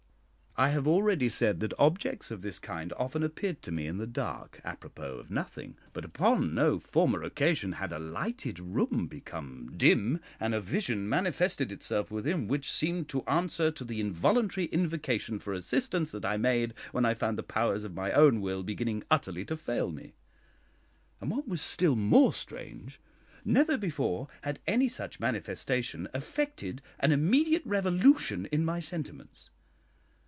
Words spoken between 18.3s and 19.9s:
will beginning utterly to fail